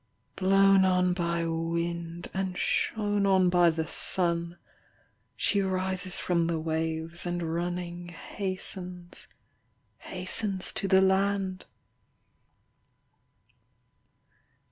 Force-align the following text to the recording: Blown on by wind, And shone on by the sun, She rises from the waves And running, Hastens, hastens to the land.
Blown 0.35 0.83
on 0.83 1.13
by 1.13 1.45
wind, 1.45 2.27
And 2.33 2.57
shone 2.57 3.27
on 3.27 3.51
by 3.51 3.69
the 3.69 3.85
sun, 3.85 4.57
She 5.35 5.61
rises 5.61 6.19
from 6.19 6.47
the 6.47 6.57
waves 6.57 7.27
And 7.27 7.53
running, 7.53 8.07
Hastens, 8.07 9.27
hastens 9.99 10.73
to 10.73 10.87
the 10.87 11.01
land. 11.01 11.65